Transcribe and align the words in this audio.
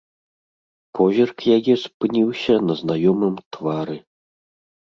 Позірк 0.99 1.37
яе 1.57 1.75
спыніўся 1.83 2.55
на 2.71 2.79
знаёмым 2.81 3.35
твары. 3.59 3.97